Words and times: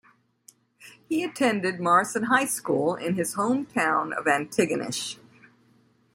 He 1.07 1.23
attended 1.23 1.79
Morrison 1.79 2.23
High 2.23 2.47
School 2.47 2.95
in 2.95 3.13
his 3.13 3.35
home 3.35 3.67
town 3.67 4.13
of 4.13 4.25
Antigonish. 4.25 5.19